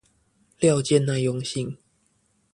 [0.57, 1.77] 料件耐用性